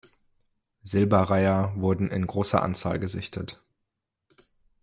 Silberreiher 0.81 1.73
wurden 1.75 2.09
in 2.09 2.25
großer 2.25 2.63
Anzahl 2.63 2.97
gesichtet. 2.97 3.61